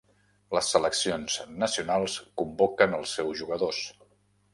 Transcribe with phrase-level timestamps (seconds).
[0.57, 3.83] Les seleccions nacionals convoquen els seus jugadors.